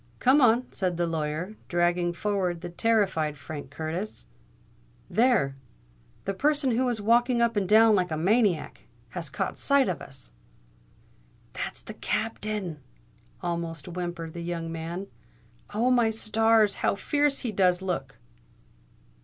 [0.17, 4.25] "Come on," said the lawyer, dragging forward the terrified Frank Curtis.
[5.11, 5.55] "There!
[6.25, 10.01] the person who is walking up and down like a maniac, has caught sight of
[10.01, 10.31] us——"
[11.53, 12.79] "That's the Captain!"
[13.43, 15.05] almost whimpered the young man.
[15.71, 15.91] "Oh!
[15.91, 16.73] my stars!
[16.81, 18.17] how fierce he does look!"